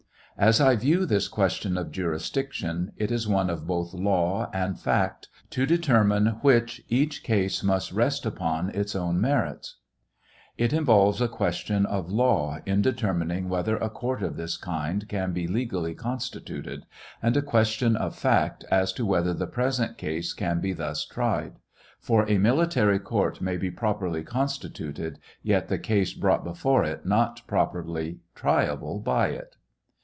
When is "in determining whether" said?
12.65-13.75